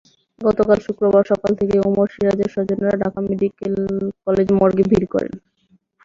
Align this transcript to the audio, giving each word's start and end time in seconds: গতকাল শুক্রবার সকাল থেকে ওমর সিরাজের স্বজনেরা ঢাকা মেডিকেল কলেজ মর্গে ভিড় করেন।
গতকাল 0.41 0.77
শুক্রবার 0.85 1.23
সকাল 1.31 1.51
থেকে 1.59 1.75
ওমর 1.79 2.07
সিরাজের 2.13 2.49
স্বজনেরা 2.55 2.95
ঢাকা 3.03 3.19
মেডিকেল 3.27 3.75
কলেজ 4.25 4.47
মর্গে 4.59 4.83
ভিড় 4.91 5.07
করেন। 5.13 5.33